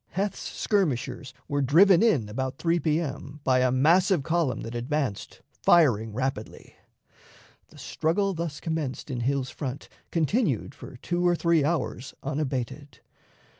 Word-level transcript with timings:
Heth's 0.13 0.39
skirmishers 0.39 1.31
were 1.47 1.61
driven 1.61 2.01
in 2.01 2.27
about 2.27 2.57
3 2.57 2.79
P.M. 2.79 3.39
by 3.43 3.59
a 3.59 3.71
massive 3.71 4.23
column 4.23 4.61
that 4.61 4.73
advanced, 4.73 5.41
firing 5.51 6.11
rapidly. 6.11 6.75
The 7.67 7.77
straggle 7.77 8.33
thus 8.33 8.59
commenced 8.59 9.11
in 9.11 9.19
Hill's 9.19 9.51
front 9.51 9.89
continued 10.09 10.73
for 10.73 10.97
two 10.97 11.27
or 11.27 11.35
three 11.35 11.63
hours 11.63 12.15
unabated. 12.23 12.99